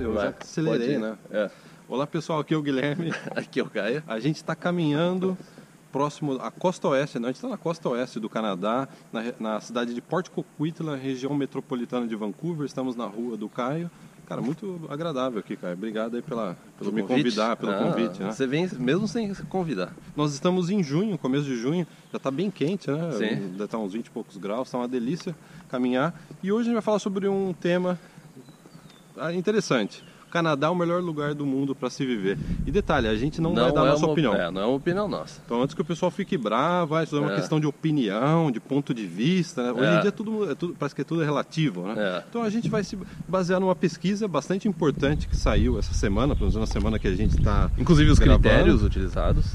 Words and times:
eu 0.00 0.14
Vai, 0.14 0.28
já 0.28 0.34
acelerei, 0.40 0.98
né? 0.98 1.16
É. 1.30 1.50
Olá 1.88 2.06
pessoal, 2.06 2.40
aqui 2.40 2.54
é 2.54 2.56
o 2.56 2.62
Guilherme. 2.62 3.12
Aqui 3.34 3.60
é 3.60 3.62
o 3.62 3.68
Caio. 3.68 4.02
A 4.06 4.18
gente 4.20 4.36
está 4.36 4.54
caminhando 4.54 5.36
próximo 5.92 6.40
à 6.40 6.50
costa 6.50 6.88
oeste, 6.88 7.18
né? 7.18 7.26
a 7.26 7.30
gente 7.30 7.36
está 7.36 7.48
na 7.48 7.56
costa 7.58 7.88
oeste 7.88 8.20
do 8.20 8.28
Canadá, 8.28 8.88
na, 9.12 9.24
na 9.40 9.60
cidade 9.60 9.92
de 9.92 10.00
Port 10.00 10.28
Coquitlam, 10.28 10.96
região 10.96 11.34
metropolitana 11.34 12.06
de 12.06 12.14
Vancouver. 12.14 12.64
Estamos 12.64 12.94
na 12.94 13.06
rua 13.06 13.36
do 13.36 13.48
Caio. 13.48 13.90
Cara, 14.24 14.40
muito 14.40 14.86
agradável 14.88 15.40
aqui, 15.40 15.56
Caio. 15.56 15.74
Obrigado 15.74 16.14
aí 16.14 16.22
pela, 16.22 16.56
pelo 16.78 16.92
me 16.92 17.02
convidar, 17.02 17.56
pelo 17.56 17.72
Ah, 17.72 17.78
convite. 17.78 18.22
Né? 18.22 18.30
Você 18.30 18.46
vem 18.46 18.68
mesmo 18.78 19.08
sem 19.08 19.34
se 19.34 19.42
convidar. 19.42 19.92
Nós 20.14 20.32
estamos 20.32 20.70
em 20.70 20.84
junho, 20.84 21.18
começo 21.18 21.44
de 21.44 21.56
junho, 21.56 21.84
já 22.12 22.18
está 22.18 22.30
bem 22.30 22.48
quente, 22.52 22.88
né? 22.88 23.10
Sim. 23.10 23.48
Deve 23.50 23.64
estar 23.64 23.78
uns 23.78 23.92
20 23.92 24.06
e 24.06 24.10
poucos 24.10 24.36
graus, 24.36 24.68
está 24.68 24.78
uma 24.78 24.86
delícia 24.86 25.34
caminhar. 25.68 26.14
E 26.40 26.52
hoje 26.52 26.60
a 26.60 26.64
gente 26.66 26.74
vai 26.74 26.82
falar 26.82 27.00
sobre 27.00 27.26
um 27.26 27.52
tema 27.52 27.98
interessante. 29.34 30.02
O 30.26 30.30
Canadá 30.32 30.68
é 30.68 30.70
o 30.70 30.76
melhor 30.76 31.02
lugar 31.02 31.34
do 31.34 31.44
mundo 31.44 31.74
para 31.74 31.90
se 31.90 32.06
viver. 32.06 32.38
E 32.64 32.70
detalhe, 32.70 33.08
a 33.08 33.16
gente 33.16 33.40
não, 33.40 33.52
vai 33.52 33.72
dar 33.72 33.82
a 33.82 33.86
é 33.86 33.90
nossa 33.90 34.04
uma, 34.06 34.12
opinião. 34.12 34.32
É, 34.32 34.48
não 34.48 34.60
é 34.60 34.64
uma 34.64 34.76
opinião 34.76 35.08
nossa. 35.08 35.40
Então, 35.44 35.60
antes 35.60 35.74
que 35.74 35.82
o 35.82 35.84
pessoal 35.84 36.08
fique 36.08 36.38
bravo, 36.38 36.94
ah, 36.94 37.02
isso 37.02 37.16
é 37.16 37.18
uma 37.20 37.32
É. 37.32 37.34
questão 37.34 37.58
de 37.58 37.66
opinião, 37.66 38.48
de 38.48 38.60
ponto 38.60 38.94
de 38.94 39.04
vista. 39.06 39.60
né? 39.64 39.72
Hoje 39.72 39.84
É. 39.86 39.96
em 39.96 40.00
dia 40.02 40.08
é 40.08 40.12
tudo, 40.12 40.48
é 40.52 40.54
tudo- 40.54 40.76
parece 40.78 40.94
que 40.94 41.00
é 41.00 41.04
tudo 41.04 41.24
relativo, 41.24 41.82
né? 41.88 41.94
É. 41.98 42.24
Então, 42.30 42.44
a 42.44 42.48
gente 42.48 42.68
vai 42.68 42.84
se 42.84 42.96
basear 43.28 43.58
numa 43.58 43.74
pesquisa 43.74 44.28
bastante 44.28 44.68
importante 44.68 45.26
que 45.26 45.36
saiu 45.36 45.76
essa 45.80 45.92
semana, 45.94 46.36
pelo 46.36 46.48
menos 46.48 46.54
na 46.60 46.66
semana 46.72 46.96
que 46.96 47.08
a 47.08 47.14
gente 47.16 47.36
está 47.36 47.68
Inclusive 47.76 48.08
os 48.12 48.20
Gravando. 48.20 48.42
critérios 48.48 48.84
utilizados 48.84 49.46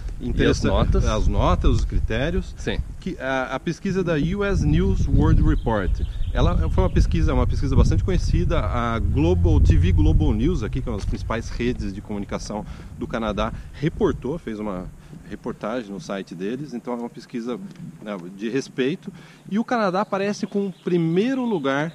as 0.49 0.61
notas. 0.63 1.05
As 1.05 1.27
notas, 1.29 1.71
os 1.71 1.85
critérios. 1.85 2.53
Sim. 2.57 2.79
A, 3.19 3.55
a 3.55 3.59
pesquisa 3.59 4.03
da 4.03 4.13
US 4.15 4.61
News 4.63 5.07
World 5.07 5.41
Report. 5.43 5.91
Ela 6.33 6.69
foi 6.69 6.83
uma 6.83 6.89
pesquisa, 6.89 7.33
uma 7.33 7.47
pesquisa 7.47 7.75
bastante 7.75 8.03
conhecida. 8.03 8.59
A 8.59 8.99
Global 8.99 9.59
TV 9.61 9.91
Global 9.91 10.33
News, 10.33 10.63
aqui 10.63 10.81
que 10.81 10.89
é 10.89 10.91
uma 10.91 10.97
das 10.97 11.05
principais 11.05 11.49
redes 11.49 11.93
de 11.93 12.01
comunicação 12.01 12.65
do 12.99 13.07
Canadá, 13.07 13.53
reportou, 13.73 14.37
fez 14.37 14.59
uma 14.59 14.85
reportagem 15.29 15.91
no 15.91 15.99
site 15.99 16.33
deles. 16.35 16.73
Então 16.73 16.93
é 16.93 16.97
uma 16.97 17.09
pesquisa 17.09 17.57
né, 18.01 18.17
de 18.35 18.49
respeito. 18.49 19.13
E 19.49 19.57
o 19.59 19.63
Canadá 19.63 20.01
aparece 20.01 20.45
com 20.45 20.67
o 20.67 20.73
primeiro 20.83 21.45
lugar 21.45 21.93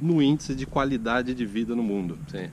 no 0.00 0.20
índice 0.22 0.54
de 0.54 0.64
qualidade 0.66 1.34
de 1.34 1.44
vida 1.46 1.74
no 1.76 1.82
mundo. 1.82 2.18
Sim. 2.28 2.48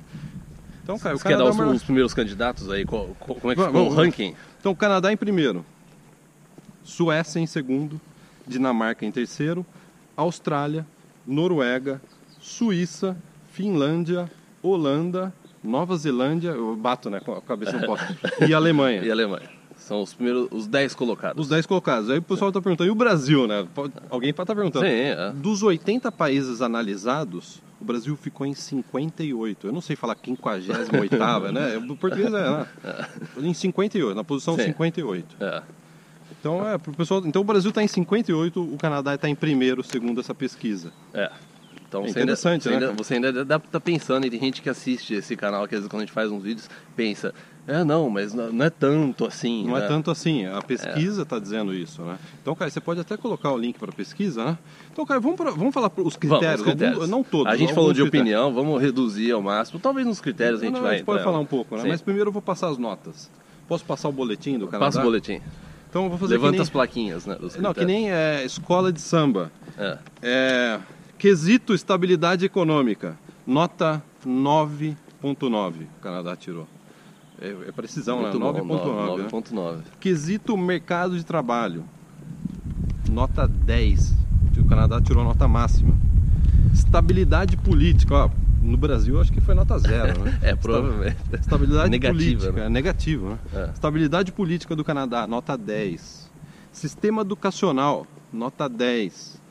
Então, 0.84 1.00
cara, 1.00 1.16
o 1.16 1.18
Você 1.18 1.28
quer 1.28 1.38
dar 1.38 1.46
é 1.46 1.50
os, 1.50 1.56
o 1.56 1.60
melhor- 1.60 1.74
os 1.76 1.84
primeiros 1.84 2.14
candidatos 2.14 2.70
aí? 2.70 2.86
Qual- 2.86 3.16
qual- 3.20 3.40
como 3.40 3.52
é 3.52 3.56
que 3.56 3.62
Vamos, 3.62 3.72
ficou 3.76 3.88
o 3.88 3.96
vamos. 3.96 4.06
ranking? 4.06 4.36
Então, 4.60 4.72
o 4.72 4.76
Canadá 4.76 5.12
em 5.12 5.18
primeiro, 5.18 5.66
Suécia 6.86 7.40
em 7.40 7.46
segundo, 7.46 8.00
Dinamarca 8.48 9.06
em 9.06 9.12
terceiro, 9.12 9.66
Austrália, 10.16 10.86
Noruega, 11.28 12.02
Suíça, 12.40 13.18
Finlândia, 13.52 14.32
Holanda, 14.62 15.34
Nova 15.64 15.98
Zelândia, 15.98 16.50
eu 16.52 16.76
bato 16.76 17.10
né, 17.10 17.20
com 17.20 17.34
a 17.34 17.42
cabeça 17.42 17.74
no 17.78 17.86
posto, 17.86 18.06
e 18.48 18.54
Alemanha. 18.54 19.04
E 19.04 19.10
a 19.10 19.14
Alemanha. 19.14 19.50
São 19.78 20.02
os 20.02 20.14
primeiros, 20.14 20.48
os 20.52 20.68
10 20.68 20.96
colocados. 20.96 21.42
Os 21.44 21.50
10 21.50 21.66
colocados. 21.66 22.10
Aí 22.10 22.20
o 22.20 22.22
pessoal 22.22 22.50
está 22.50 22.62
perguntando, 22.62 22.88
e 22.88 22.92
o 22.92 22.96
Brasil, 22.96 23.46
né? 23.46 23.68
Pode- 23.74 23.94
Alguém 24.10 24.34
pode 24.34 24.46
estar 24.46 24.56
perguntando. 24.56 24.86
Sim, 24.86 24.92
é. 24.92 25.32
Dos 25.36 25.64
80 25.64 26.12
países 26.12 26.62
analisados, 26.62 27.62
o 27.82 27.86
Brasil 27.86 28.16
ficou 28.16 28.48
em 28.48 28.54
58. 28.54 29.68
Eu 29.68 29.74
não 29.74 29.82
sei 29.82 29.96
falar 29.96 30.16
58ª, 30.16 31.52
né? 31.52 31.78
O 31.78 31.96
português 31.98 32.34
é, 32.34 32.50
né? 32.50 32.68
Em 33.38 33.54
58, 33.54 34.16
na 34.16 34.24
posição 34.24 34.56
Sim. 34.56 34.64
58. 34.66 35.36
É. 35.40 35.62
Então, 36.46 36.70
é, 36.70 36.78
pessoal, 36.78 37.24
então 37.26 37.42
o 37.42 37.46
Brasil 37.46 37.70
está 37.70 37.82
em 37.82 37.88
58, 37.88 38.62
o 38.62 38.78
Canadá 38.78 39.16
está 39.16 39.28
em 39.28 39.34
primeiro, 39.34 39.84
segundo 39.84 40.22
essa 40.22 40.36
pesquisa. 40.36 40.94
É. 41.12 41.32
Então 41.90 42.06
É 42.06 42.08
você 42.08 42.20
ainda, 42.20 42.36
você 42.36 42.50
né, 42.50 42.60
ainda, 42.68 42.92
você 42.92 43.14
ainda 43.16 43.42
estar 43.42 43.80
pensando, 43.80 44.28
e 44.28 44.30
tem 44.30 44.40
gente 44.40 44.62
que 44.62 44.70
assiste 44.70 45.16
esse 45.16 45.36
canal, 45.36 45.68
que 45.68 45.74
às 45.74 45.80
vezes 45.82 45.90
quando 45.90 46.04
a 46.04 46.06
gente 46.06 46.14
faz 46.14 46.30
uns 46.30 46.44
vídeos, 46.44 46.70
pensa, 46.96 47.34
é 47.68 47.84
não, 47.84 48.12
mas 48.12 48.32
não 48.32 48.64
é 48.64 48.70
tanto 48.70 49.26
assim. 49.26 49.66
Não 49.66 49.74
né? 49.74 49.86
é 49.86 49.88
tanto 49.88 50.12
assim, 50.12 50.46
a 50.46 50.62
pesquisa 50.62 51.24
está 51.24 51.40
dizendo 51.40 51.74
isso, 51.74 52.04
né? 52.04 52.16
Então, 52.44 52.54
cara, 52.54 52.70
você 52.70 52.80
pode 52.80 53.00
até 53.00 53.18
colocar 53.18 53.52
o 53.52 53.58
link 53.58 53.80
para 53.80 53.90
a 53.90 53.96
pesquisa, 53.96 54.46
né? 54.46 54.58
Então, 54.94 55.04
cara, 55.04 55.20
vamos, 55.20 55.38
pra, 55.38 55.50
vamos 55.50 55.74
falar 55.74 55.88
os 55.88 55.96
Vamos, 55.96 56.16
critérios, 56.16 56.60
os 56.60 56.68
critérios. 56.68 57.00
algum- 57.02 57.12
não 57.12 57.24
todos. 57.24 57.52
A 57.52 57.56
gente 57.56 57.74
falou 57.74 57.92
de 57.92 58.02
critérios. 58.02 58.24
opinião, 58.24 58.54
vamos 58.54 58.80
reduzir 58.80 59.32
ao 59.32 59.42
máximo. 59.42 59.80
Talvez 59.80 60.06
nos 60.06 60.22
critérios 60.22 60.62
a 60.62 60.66
gente 60.66 60.76
Não, 60.76 60.82
vai. 60.84 60.92
a 60.94 60.98
gente 60.98 61.06
pode 61.08 61.24
falar 61.24 61.40
um 61.40 61.46
pouco, 61.46 61.76
né? 61.76 61.82
Sim. 61.82 61.88
Mas 61.88 62.02
primeiro 62.04 62.28
eu 62.30 62.34
vou 62.34 62.42
passar 62.42 62.68
as 62.68 62.78
notas. 62.78 63.32
Posso 63.68 63.84
passar 63.84 64.10
o 64.10 64.12
boletim 64.12 64.60
do 64.60 64.68
Canadá? 64.68 64.86
Passa 64.86 65.00
o 65.00 65.04
boletim. 65.04 65.42
Então 65.96 66.04
eu 66.04 66.10
vou 66.10 66.18
fazer 66.20 66.34
Levanta 66.34 66.52
nem... 66.52 66.62
as 66.62 66.70
plaquinhas, 66.70 67.26
né? 67.26 67.38
Não, 67.58 67.74
que 67.74 67.86
nem 67.86 68.12
é, 68.12 68.44
escola 68.44 68.92
de 68.92 69.00
samba. 69.00 69.50
É. 69.78 69.98
É, 70.22 70.80
quesito 71.18 71.74
estabilidade 71.74 72.44
econômica, 72.44 73.18
nota 73.48 74.04
9.9 74.28 74.96
o 75.24 76.02
Canadá 76.02 76.36
tirou. 76.36 76.68
É, 77.42 77.48
é 77.70 77.72
precisão, 77.72 78.20
Muito 78.20 78.38
né? 78.38 78.62
bom, 78.62 78.76
9.9. 78.76 79.18
né? 79.20 79.30
9.9. 79.32 79.78
Quesito 79.98 80.58
mercado 80.58 81.18
de 81.18 81.24
trabalho, 81.24 81.86
nota 83.10 83.48
10. 83.48 84.16
O 84.58 84.66
Canadá 84.66 85.00
tirou 85.00 85.22
a 85.22 85.26
nota 85.26 85.48
máxima. 85.48 85.96
Estabilidade 86.74 87.56
política, 87.56 88.16
ó, 88.16 88.30
no 88.66 88.78
Brasil 88.78 89.20
acho 89.22 89.32
que 89.32 89.40
foi 89.40 89.54
nota 89.56 89.78
zero, 89.80 90.20
né? 90.24 90.38
É, 90.42 90.56
provavelmente. 90.56 91.18
Estabilidade 91.34 91.90
Negativa, 91.90 92.40
política, 92.42 92.52
né? 92.64 92.70
negativo, 92.70 93.30
né? 93.30 93.40
É. 93.54 93.70
Estabilidade 93.74 94.32
política 94.32 94.76
do 94.76 94.84
Canadá, 94.84 95.28
nota 95.28 95.58
10. 95.58 96.32
Sistema 96.72 97.22
educacional, 97.22 98.06
nota 98.34 98.68
10. 98.68 99.42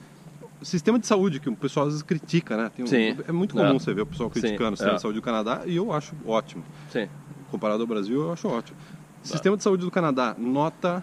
Sistema 0.63 0.99
de 0.99 1.07
saúde, 1.07 1.41
que 1.41 1.49
o 1.49 1.57
pessoal 1.57 1.87
às 1.87 1.93
vezes 1.93 2.03
critica, 2.03 2.57
né? 2.57 2.71
Um- 2.79 2.87
Sim. 2.87 3.17
É 3.29 3.33
muito 3.33 3.55
comum 3.55 3.71
É. 3.71 3.73
você 3.75 3.93
ver 3.95 4.03
o 4.03 4.07
pessoal 4.07 4.31
Sim, 4.33 4.41
criticando 4.41 4.75
o 4.75 4.77
sistema 4.77 4.95
é. 4.95 4.97
de 4.97 5.03
saúde 5.03 5.19
do 5.19 5.23
Canadá 5.23 5.63
e 5.67 5.77
eu 5.77 5.93
acho 5.93 6.15
ótimo. 6.27 6.65
Sim. 6.91 7.09
Comparado 7.51 7.83
ao 7.83 7.87
Brasil, 7.87 8.21
eu 8.23 8.33
acho 8.33 8.49
ótimo. 8.49 8.77
Sistema 9.23 9.57
de 9.57 9.63
saúde 9.63 9.85
do 9.85 9.91
Canadá, 9.91 10.35
nota. 10.39 11.03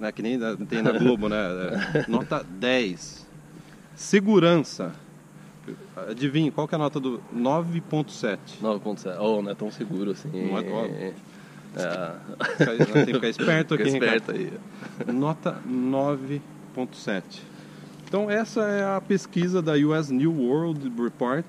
Né, 0.00 0.10
que 0.10 0.20
nem 0.22 0.38
tem 0.66 0.82
na 0.82 0.92
Globo, 0.92 1.28
né? 1.28 1.36
é, 1.94 2.10
nota 2.10 2.44
10. 2.44 3.26
Segurança. 3.94 4.92
Adivinhe, 6.08 6.50
qual 6.50 6.66
que 6.66 6.74
é 6.74 6.76
a 6.76 6.78
nota 6.78 6.98
do 6.98 7.22
9.7? 7.34 8.38
9.7. 8.62 9.16
Oh, 9.20 9.42
não 9.42 9.50
é 9.50 9.54
tão 9.54 9.70
seguro 9.70 10.10
assim. 10.10 10.28
Não 10.28 10.58
é 10.58 10.70
óbvio. 10.70 10.96
É. 10.96 11.12
Fica- 11.72 12.74
Tem 12.92 13.06
que 13.06 13.12
ficar 13.14 13.28
esperto 13.28 13.76
Fica 13.76 13.82
aqui, 13.88 13.92
Ricardo. 13.98 14.16
esperto 14.32 14.32
aí. 14.32 15.12
Nota 15.14 15.56
9.7. 15.66 17.22
Então 18.06 18.30
essa 18.30 18.62
é 18.62 18.84
a 18.96 19.00
pesquisa 19.00 19.62
da 19.62 19.72
US 19.74 20.10
New 20.10 20.32
World 20.34 20.92
Report 21.00 21.46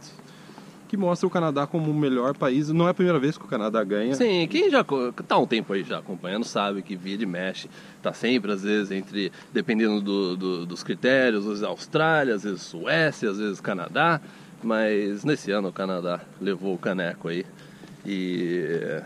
que 0.93 0.97
mostra 0.97 1.25
o 1.25 1.29
Canadá 1.31 1.65
como 1.65 1.89
o 1.89 1.93
melhor 1.93 2.37
país. 2.37 2.69
Não 2.69 2.85
é 2.87 2.91
a 2.91 2.93
primeira 2.93 3.17
vez 3.17 3.35
que 3.35 3.43
o 3.43 3.47
Canadá 3.47 3.83
ganha. 3.83 4.13
Sim, 4.13 4.47
quem 4.47 4.69
já 4.69 4.85
tá 5.27 5.39
um 5.39 5.47
tempo 5.47 5.73
aí 5.73 5.83
já 5.83 5.97
acompanhando 5.97 6.43
sabe 6.43 6.83
que 6.83 6.95
vira 6.95 7.23
e 7.23 7.25
mexe, 7.25 7.67
tá 7.99 8.13
sempre 8.13 8.51
às 8.51 8.61
vezes 8.61 8.91
entre, 8.91 9.31
dependendo 9.51 9.99
do, 9.99 10.37
do- 10.37 10.65
dos 10.67 10.83
critérios, 10.83 11.41
às 11.45 11.49
vezes 11.49 11.63
Austrália, 11.63 12.35
às 12.35 12.43
vezes 12.43 12.61
Suécia, 12.61 13.31
às 13.31 13.39
vezes 13.39 13.59
Canadá, 13.59 14.21
mas 14.61 15.25
nesse 15.25 15.49
ano 15.49 15.69
o 15.69 15.73
Canadá 15.73 16.21
levou 16.39 16.75
o 16.75 16.77
caneco 16.77 17.27
aí 17.27 17.43
e 18.05 19.01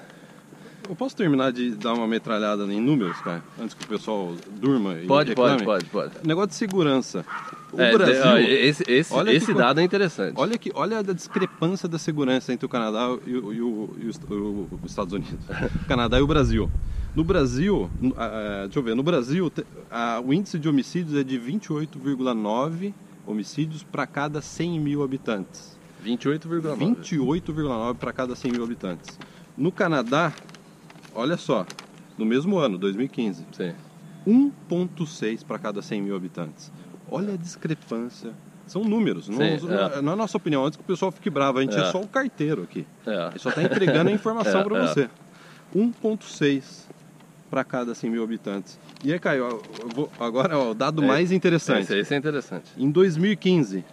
Eu 0.90 0.96
posso 0.96 1.16
terminar 1.16 1.52
de 1.52 1.72
dar 1.72 1.94
uma 1.94 2.08
metralhada 2.08 2.64
em 2.72 2.80
números, 2.80 3.18
cara, 3.22 3.44
antes 3.60 3.74
que 3.74 3.84
o 3.84 3.88
pessoal 3.88 4.34
durma 4.60 4.94
e 4.96 5.06
pode, 5.06 5.30
reclame? 5.30 5.64
pode, 5.66 5.86
pode, 5.86 6.12
pode. 6.14 6.28
Negócio 6.28 6.50
de 6.50 6.56
segurança. 6.56 7.26
O 7.74 7.82
É, 7.82 7.92
Brasil. 7.92 8.22
ó, 8.26 8.38
esse 8.38 8.84
esse, 8.90 9.14
Olha 9.14 9.32
esse 9.32 9.54
dado 9.54 9.82
é 9.82 9.84
interessante. 9.84 10.34
Olha, 10.38 10.58
que, 10.58 10.72
olha 10.74 11.00
a 11.00 11.02
discrepância 11.02 11.90
da 11.90 11.98
segurança 12.00 12.54
entre 12.54 12.66
o 12.66 12.70
Canadá 12.70 13.10
e, 13.26 13.36
o- 13.36 13.54
e 13.54 13.62
o- 13.62 13.90
e 14.02 14.06
os, 14.08 14.16
o- 14.30 14.68
os 14.82 14.90
Estados 14.92 15.12
Unidos. 15.14 15.34
O 15.84 15.86
Canadá 15.88 16.18
e 16.20 16.22
o 16.22 16.28
Brasil. 16.28 16.72
No 17.14 17.24
Brasil, 17.24 17.90
ah, 18.16 18.62
deixa 18.64 18.80
eu 18.80 18.84
ver, 18.84 18.96
no 18.96 19.04
Brasil 19.04 19.52
ah, 19.92 20.22
o 20.26 20.34
índice 20.34 20.58
de 20.58 20.70
homicídios 20.70 21.18
é 21.20 21.24
de 21.24 21.38
28,9 21.38 22.94
homicídios 23.26 23.84
para 23.84 24.08
cada 24.08 24.42
100 24.42 24.80
mil 24.80 25.04
habitantes. 25.04 25.78
28,9. 26.06 26.78
28,9 26.78 27.96
para 27.96 28.14
cada 28.14 28.36
100 28.36 28.52
mil 28.54 28.64
habitantes. 28.64 29.20
No 29.58 29.72
Canadá, 29.72 30.32
olha 31.18 31.36
só, 31.38 31.66
no 32.18 32.26
mesmo 32.26 32.58
ano, 32.58 32.78
2015, 32.78 33.46
Sim. 33.52 33.74
1,6 34.26 35.44
para 35.44 35.58
cada 35.60 35.82
100 35.82 36.02
mil 36.02 36.16
habitantes. 36.16 36.72
Olha 37.10 37.34
a 37.34 37.38
discrepância. 37.38 38.32
São 38.66 38.84
números, 38.84 39.30
não, 39.30 39.38
Sim, 39.38 39.68
é. 39.98 40.02
não 40.02 40.12
é 40.14 40.16
nossa 40.16 40.36
opinião. 40.36 40.66
Antes 40.66 40.76
que 40.76 40.84
o 40.84 40.86
pessoal 40.86 41.10
fique 41.12 41.30
bravo, 41.30 41.60
a 41.60 41.62
gente 41.62 41.78
é, 41.78 41.82
É. 41.82 41.86
só 41.92 42.02
o 42.02 42.08
carteiro 42.08 42.64
aqui. 42.64 42.86
É. 43.06 43.28
Ele 43.30 43.40
só 43.40 43.50
está 43.50 43.64
entregando 43.64 44.10
a 44.10 44.14
informação 44.14 44.60
É, 44.62 44.64
para 44.64 44.78
é. 44.78 44.88
você. 44.88 45.10
1,6 45.74 46.86
para 47.50 47.64
cada 47.64 47.96
100 47.96 48.10
mil 48.10 48.24
habitantes. 48.24 48.78
E 49.06 49.14
aí, 49.14 49.20
Caio, 49.20 49.62
vou- 49.96 50.10
agora 50.20 50.58
ó, 50.60 50.72
o 50.72 50.74
dado 50.74 51.02
É, 51.02 51.08
mais 51.08 51.32
interessante. 51.32 51.84
Esse, 51.84 51.98
esse 52.00 52.14
é 52.14 52.18
interessante. 52.18 52.66
Em 52.78 52.92
2015, 52.92 53.86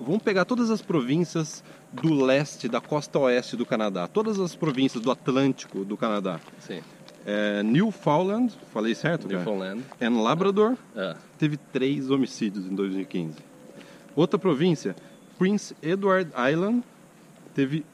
vamos 0.00 0.22
pegar 0.24 0.44
todas 0.44 0.70
as 0.72 0.82
províncias 0.82 1.62
do 1.92 2.12
leste, 2.14 2.68
da 2.68 2.80
costa 2.80 3.18
oeste 3.18 3.56
do 3.56 3.64
Canadá, 3.64 4.06
todas 4.06 4.38
as 4.38 4.54
províncias 4.54 5.02
do 5.02 5.10
Atlântico 5.10 5.84
do 5.84 5.96
Canadá. 5.96 6.40
Sim. 6.60 6.80
É, 7.24 7.62
Newfoundland, 7.62 8.52
falei 8.72 8.94
certo? 8.94 9.26
cara? 9.26 9.36
Newfoundland. 9.38 9.82
And 10.00 10.22
Labrador 10.22 10.76
É. 10.94 11.16
teve 11.38 11.56
três 11.56 12.10
homicídios 12.10 12.66
em 12.66 12.74
2015. 12.74 13.38
Outra 14.14 14.38
província, 14.38 14.94
Prince 15.38 15.74
Edward 15.82 16.30
Island, 16.50 16.82
teve 17.54 17.84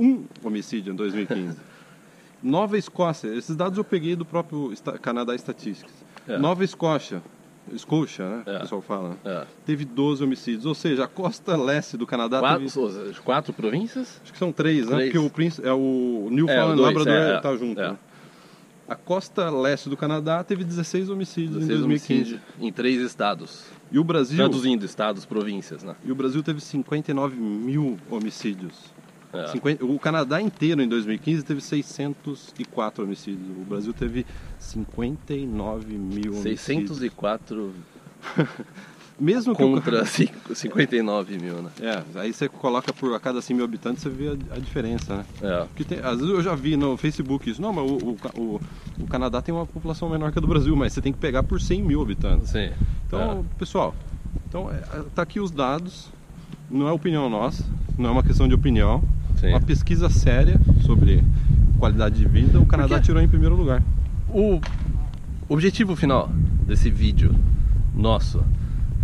um 0.00 0.24
homicídio 0.42 0.92
em 0.92 0.96
2015. 0.96 1.56
Nova 2.42 2.76
Escócia, 2.76 3.28
esses 3.28 3.54
dados 3.54 3.78
eu 3.78 3.84
peguei 3.84 4.16
do 4.16 4.24
próprio 4.24 4.72
Canadá 5.00 5.34
Statistics. 5.36 5.94
É. 6.26 6.36
Nova 6.38 6.64
Escócia, 6.64 7.22
Escócia, 7.72 8.28
né? 8.28 8.42
É. 8.46 8.56
O 8.56 8.60
pessoal 8.60 8.82
fala. 8.82 9.16
É. 9.24 9.44
Teve 9.64 9.84
12 9.84 10.24
homicídios, 10.24 10.66
ou 10.66 10.74
seja, 10.74 11.04
a 11.04 11.08
costa 11.08 11.56
leste 11.56 11.96
do 11.96 12.06
Canadá 12.06 12.40
Quatro, 12.40 12.66
teve. 12.68 13.20
quatro 13.20 13.52
províncias? 13.52 14.20
Acho 14.22 14.32
que 14.32 14.38
são 14.38 14.50
três, 14.52 14.86
né? 14.88 14.96
Três. 14.96 15.12
Porque 15.12 15.26
o 15.26 15.30
Prince, 15.30 15.64
é 15.64 15.72
o 15.72 16.26
É, 16.28 16.34
Newfoundland 16.34 16.76
dois, 16.76 16.94
Labrador 16.94 17.12
é, 17.14 17.54
é. 17.54 17.58
junto. 17.58 17.80
É. 17.80 17.90
né? 17.90 17.98
A 18.88 18.96
costa 18.96 19.48
leste 19.48 19.88
do 19.88 19.96
Canadá 19.96 20.42
teve 20.42 20.64
16 20.64 21.08
homicídios 21.08 21.56
em 21.56 21.66
16 21.66 21.78
2015. 21.80 22.20
homicídios 22.34 22.40
em 22.60 22.72
três 22.72 23.00
estados. 23.00 23.64
E 23.90 23.98
o 23.98 24.04
Brasil, 24.04 24.36
Traduzindo 24.38 24.84
estados, 24.84 25.24
províncias, 25.24 25.82
né? 25.82 25.94
e 26.04 26.10
o 26.10 26.14
Brasil 26.14 26.42
teve 26.42 26.60
59 26.60 27.36
mil 27.36 27.96
homicídios. 28.10 28.92
É. 29.32 29.46
50 29.48 29.84
o 29.84 29.98
Canadá 29.98 30.40
inteiro 30.42 30.82
em 30.82 30.88
2015 30.88 31.42
teve 31.42 31.60
604 31.62 33.04
homicídios. 33.04 33.48
O 33.56 33.64
Brasil 33.64 33.92
teve 33.94 34.26
59 34.58 35.94
mil 35.96 36.32
homicídios. 36.32 36.60
604 36.60 37.72
Mesmo 39.20 39.54
que 39.54 39.62
o- 39.62 39.70
contra 39.74 40.04
cinco- 40.04 40.54
59 40.54 41.38
mil, 41.38 41.62
né? 41.62 41.70
É, 41.80 42.02
aí 42.18 42.32
você 42.32 42.48
coloca 42.48 42.92
por 42.92 43.14
a 43.14 43.20
cada 43.20 43.40
100 43.40 43.56
mil 43.56 43.64
habitantes, 43.64 44.02
você 44.02 44.08
vê 44.08 44.28
a, 44.28 44.56
a 44.56 44.58
diferença, 44.58 45.18
né? 45.18 45.24
É. 45.42 45.64
Porque 45.64 45.84
tem- 45.84 45.98
às 46.00 46.16
vezes 46.18 46.28
eu 46.34 46.42
já 46.42 46.54
vi 46.54 46.76
no 46.76 46.96
Facebook 46.96 47.48
isso. 47.48 47.60
Não, 47.62 47.72
mas 47.72 47.88
o, 47.88 47.94
o, 47.96 48.16
o, 48.40 48.60
o 49.00 49.06
Canadá 49.06 49.40
tem 49.40 49.54
uma 49.54 49.66
população 49.66 50.08
menor 50.08 50.32
que 50.32 50.38
a 50.38 50.42
do 50.42 50.48
Brasil, 50.48 50.74
mas 50.74 50.92
você 50.92 51.00
tem 51.00 51.12
que 51.12 51.18
pegar 51.18 51.42
por 51.42 51.60
100 51.60 51.82
mil 51.82 52.00
habitantes. 52.02 52.50
Sim. 52.50 52.70
Então, 53.06 53.44
pessoal, 53.58 53.94
então 54.48 54.70
é, 54.70 54.82
tá 55.14 55.22
aqui 55.22 55.38
os 55.40 55.50
dados. 55.50 56.08
Não 56.70 56.88
é 56.88 56.92
opinião 56.92 57.28
nossa, 57.28 57.62
não 57.98 58.08
é 58.08 58.12
uma 58.12 58.22
questão 58.22 58.48
de 58.48 58.54
opinião. 58.54 59.02
Sim. 59.42 59.48
Uma 59.48 59.60
pesquisa 59.60 60.08
séria 60.08 60.60
sobre 60.82 61.20
qualidade 61.76 62.14
de 62.14 62.28
vida. 62.28 62.60
O 62.60 62.64
Canadá 62.64 63.00
tirou 63.00 63.20
em 63.20 63.26
primeiro 63.26 63.56
lugar. 63.56 63.82
O 64.28 64.60
objetivo 65.48 65.96
final 65.96 66.30
desse 66.64 66.88
vídeo 66.88 67.34
nosso 67.92 68.44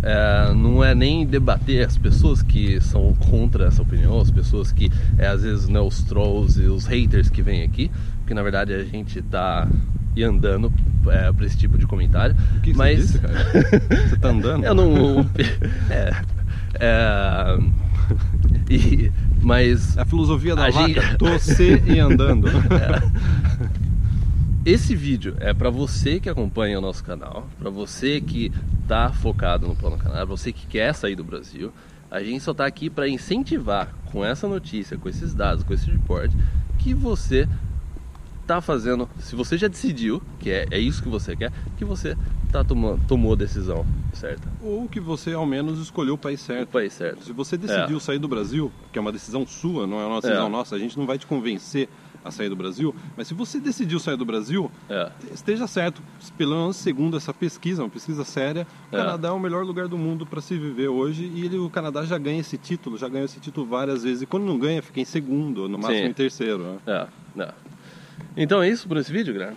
é, 0.01 0.53
não 0.53 0.81
é 0.81 0.95
nem 0.95 1.27
debater 1.27 1.85
as 1.85 1.97
pessoas 1.97 2.41
que 2.41 2.79
são 2.79 3.13
contra 3.15 3.65
essa 3.65 3.81
opinião, 3.81 4.17
as 4.17 4.31
pessoas 4.31 4.71
que 4.71 4.89
é, 5.17 5.27
às 5.27 5.43
vezes 5.43 5.67
né, 5.67 5.81
os 5.81 6.03
trolls 6.03 6.57
e 6.57 6.67
os 6.67 6.85
haters 6.85 7.29
que 7.29 7.41
vêm 7.41 7.63
aqui, 7.63 7.91
porque 8.19 8.33
na 8.33 8.41
verdade 8.41 8.73
a 8.73 8.85
gente 8.85 9.21
tá 9.21 9.67
e 10.15 10.23
andando 10.23 10.71
é, 11.07 11.33
para 11.33 11.45
esse 11.45 11.57
tipo 11.57 11.77
de 11.77 11.85
comentário. 11.85 12.33
O 12.55 12.61
que, 12.61 12.71
que 12.71 12.77
mas 12.77 12.99
você 12.99 13.05
disse, 13.05 13.19
cara? 13.19 13.43
você 14.07 14.15
tá 14.15 14.29
andando? 14.29 14.63
eu 14.63 14.73
não. 14.73 15.29
É, 15.91 16.11
é, 16.75 17.59
e, 18.69 19.11
mas 19.41 19.97
É 19.97 20.01
a 20.01 20.05
filosofia 20.05 20.55
da 20.55 20.67
A 20.67 20.71
vaca, 20.71 20.87
gente- 21.01 21.17
tosse 21.17 21.81
e 21.87 21.99
andando. 21.99 22.47
Esse 24.65 24.95
vídeo 24.95 25.35
é 25.39 25.53
para 25.53 25.69
você 25.69 26.19
que 26.19 26.29
acompanha 26.29 26.77
o 26.77 26.81
nosso 26.81 27.03
canal, 27.03 27.47
para 27.57 27.69
você 27.69 28.19
que 28.21 28.51
tá 28.87 29.11
focado 29.11 29.67
no 29.67 29.75
plano 29.75 29.97
canal, 29.97 30.27
você 30.27 30.51
que 30.51 30.67
quer 30.67 30.93
sair 30.93 31.15
do 31.15 31.23
Brasil. 31.23 31.71
A 32.11 32.21
gente 32.23 32.43
só 32.43 32.53
tá 32.53 32.65
aqui 32.65 32.89
para 32.89 33.07
incentivar 33.07 33.93
com 34.11 34.23
essa 34.25 34.47
notícia, 34.47 34.97
com 34.97 35.07
esses 35.07 35.33
dados, 35.33 35.63
com 35.63 35.73
esse 35.73 35.89
report, 35.89 36.31
que 36.77 36.93
você 36.93 37.47
tá 38.47 38.59
fazendo, 38.61 39.07
se 39.19 39.35
você 39.35 39.57
já 39.57 39.67
decidiu 39.67 40.21
que 40.39 40.49
é, 40.49 40.65
é 40.71 40.79
isso 40.79 41.03
que 41.03 41.09
você 41.09 41.35
quer, 41.35 41.51
que 41.77 41.85
você 41.85 42.17
tá 42.51 42.63
tomando, 42.63 42.99
tomou 43.07 43.33
a 43.33 43.35
decisão 43.35 43.85
certa, 44.13 44.47
Ou 44.61 44.87
que 44.87 44.99
você 44.99 45.33
ao 45.33 45.45
menos 45.45 45.79
escolheu 45.79 46.15
o 46.15 46.17
país 46.17 46.41
o 46.41 46.43
certo. 46.45 46.69
país 46.69 46.93
certo. 46.93 47.23
Se 47.23 47.31
você 47.31 47.55
decidiu 47.57 47.99
sair 47.99 48.19
do 48.19 48.27
Brasil, 48.27 48.71
que 48.91 48.97
é 48.97 49.01
uma 49.01 49.11
decisão 49.11 49.45
sua, 49.45 49.85
não 49.87 49.99
é 50.01 50.05
uma 50.05 50.19
decisão 50.21 50.47
É. 50.47 50.49
nossa, 50.49 50.75
a 50.75 50.79
gente 50.79 50.97
não 50.97 51.05
vai 51.05 51.17
te 51.17 51.25
convencer 51.27 51.87
a 52.25 52.31
sair 52.31 52.49
do 52.49 52.55
Brasil, 52.55 52.93
mas 53.15 53.27
se 53.29 53.33
você 53.33 53.61
decidiu 53.61 53.97
sair 53.97 54.17
do 54.17 54.25
Brasil, 54.25 54.69
É, 54.89 55.09
esteja 55.33 55.65
certo, 55.67 56.01
pelo 56.37 56.53
menos 56.55 56.75
segundo 56.75 57.15
essa 57.15 57.33
pesquisa, 57.33 57.81
uma 57.83 57.89
pesquisa 57.89 58.25
séria, 58.25 58.67
o 58.91 58.95
É. 58.95 58.99
Canadá 58.99 59.29
é 59.29 59.31
o 59.31 59.39
melhor 59.39 59.63
lugar 59.63 59.87
do 59.87 59.97
mundo 59.97 60.25
para 60.25 60.41
se 60.41 60.57
viver 60.57 60.89
hoje 60.89 61.31
e 61.33 61.45
ele, 61.45 61.57
o 61.57 61.69
Canadá 61.69 62.03
já 62.03 62.17
ganha 62.17 62.41
esse 62.41 62.57
título, 62.57 62.97
já 62.97 63.07
ganhou 63.07 63.23
esse 63.25 63.39
título 63.39 63.65
várias 63.65 64.03
vezes 64.03 64.23
e 64.23 64.25
quando 64.25 64.43
não 64.43 64.59
ganha 64.59 64.81
fica 64.81 64.99
em 64.99 65.05
segundo, 65.05 65.69
no 65.69 65.77
máximo 65.77 66.03
Sim. 66.03 66.09
em 66.09 66.13
terceiro. 66.13 66.59
Né? 66.63 66.77
é, 66.87 67.41
é. 67.43 67.53
Então 68.35 68.61
é 68.61 68.69
isso 68.69 68.85
por 68.87 68.97
esse 68.97 69.11
vídeo, 69.13 69.31
Guilherme. 69.33 69.55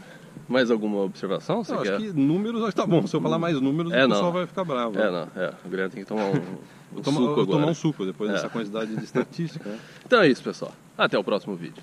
Mais 0.53 0.71
alguma 0.71 0.99
observação? 1.03 1.65
Você 1.65 1.73
Eu 1.75 1.81
quer? 1.83 1.95
acho 1.97 2.05
que 2.07 2.13
números, 2.13 2.61
acho 2.63 2.71
que 2.73 2.77
tá 2.77 2.87
bom. 2.87 3.07
Se 3.07 3.17
eu 3.17 3.21
falar 3.21 3.39
mais 3.39 3.61
números, 3.61 3.93
É, 3.93 4.05
o 4.05 4.09
pessoal 4.09 4.25
não. 4.27 4.33
vai 4.33 4.47
ficar 4.47 4.65
bravo. 4.65 4.99
É, 4.99 5.11
não, 5.11 5.29
é. 5.35 5.53
O 5.65 5.69
Guilherme 5.69 5.91
tem 5.95 6.03
que 6.03 6.09
tomar 6.09 6.25
um, 6.27 6.33
um 6.99 7.01
tomar, 7.03 7.17
suco 7.19 7.19
vou 7.21 7.33
agora. 7.33 7.47
tomar 7.47 7.67
um 7.67 7.75
suco 7.75 8.05
depois 8.05 8.31
É. 8.31 8.35
dessa 8.35 8.49
quantidade 8.49 8.95
de 8.95 9.03
estatística. 9.03 9.69
né? 9.69 9.79
Então 10.07 10.21
é 10.21 10.29
isso, 10.29 10.43
pessoal. 10.43 10.73
Até 10.97 11.19
o 11.19 11.25
próximo 11.25 11.57
vídeo. 11.57 11.83